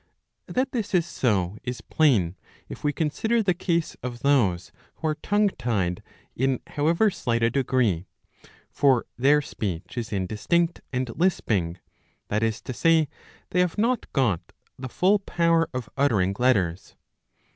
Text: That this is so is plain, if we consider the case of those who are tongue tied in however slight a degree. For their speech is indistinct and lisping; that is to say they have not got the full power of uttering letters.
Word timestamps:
That 0.47 0.71
this 0.71 0.95
is 0.95 1.05
so 1.05 1.59
is 1.63 1.79
plain, 1.81 2.35
if 2.67 2.83
we 2.83 2.91
consider 2.91 3.43
the 3.43 3.53
case 3.53 3.95
of 4.01 4.21
those 4.21 4.71
who 4.95 5.09
are 5.09 5.13
tongue 5.21 5.49
tied 5.49 6.01
in 6.35 6.59
however 6.65 7.11
slight 7.11 7.43
a 7.43 7.51
degree. 7.51 8.07
For 8.71 9.05
their 9.15 9.43
speech 9.43 9.99
is 9.99 10.11
indistinct 10.11 10.81
and 10.91 11.11
lisping; 11.19 11.77
that 12.29 12.41
is 12.41 12.61
to 12.63 12.73
say 12.73 13.09
they 13.51 13.59
have 13.59 13.77
not 13.77 14.11
got 14.11 14.41
the 14.75 14.89
full 14.89 15.19
power 15.19 15.69
of 15.71 15.87
uttering 15.95 16.35
letters. 16.39 16.95